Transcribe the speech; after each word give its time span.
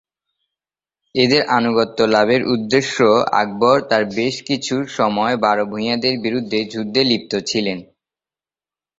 এঁদের 1.15 1.41
আনুগত্য 1.57 1.99
লাভের 2.13 2.41
উদ্দেশ্যে 2.53 3.09
আকবর 3.41 3.77
তাঁর 3.89 4.03
বেশকিছু 4.15 4.75
সময় 4.97 5.35
বারো 5.43 5.63
ভুঁইয়াদের 5.65 6.15
বিরুদ্ধে 6.25 6.59
যুদ্ধে 6.73 7.01
লিপ্ত 7.03 7.33
ছিলেন। 7.49 7.77